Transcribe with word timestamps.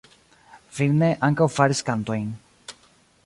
Finne 0.77 1.09
ankaŭ 1.27 1.47
faris 1.57 1.85
kantojn. 1.91 2.27